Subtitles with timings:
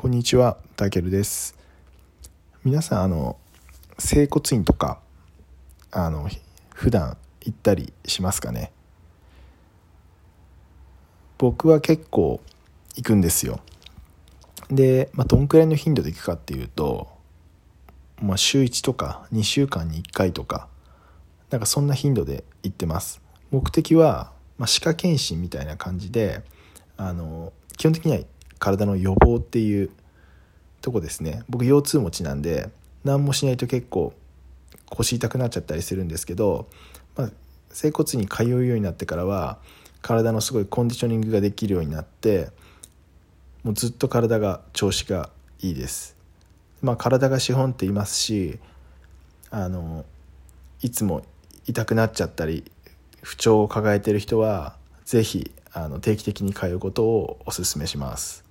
[0.00, 1.54] こんにちは、たけるです。
[2.64, 3.36] 皆さん、あの、
[3.98, 4.98] 整骨院とか、
[5.90, 6.26] あの、
[6.74, 8.72] 普段行ったりしますかね？
[11.36, 12.40] 僕は結構
[12.96, 13.60] 行くんですよ。
[14.70, 17.08] で、まあ、どんくらいの頻度で行くかっていうと、
[18.22, 20.68] まあ、週1とか2週間に1回とか、
[21.50, 23.20] なんかそんな頻度で行ってます。
[23.50, 26.42] 目的は、まあ、歯科検診みたいな感じで、
[26.96, 28.20] あの、基本的には
[28.60, 29.90] 体の予防っていう
[30.80, 32.68] とこですね僕腰痛持ちなんで
[33.04, 34.12] 何もしないと結構
[34.90, 36.68] 腰痛くなっちゃったりするんですけど、
[37.16, 37.30] まあ、
[37.70, 39.58] 整骨院に通うようになってからは
[40.02, 42.50] 体のすごいコンディショニングができるようになって
[43.62, 45.30] もうずっと体が調子が
[45.60, 46.16] いいです。
[46.82, 48.58] まあ、体が資本って言いますし
[49.50, 50.06] あの
[50.80, 51.22] いつも
[51.66, 52.64] 痛くなっちゃったり
[53.22, 58.49] 不調を抱えてる人は是非あの定期的に通うことをお勧めします。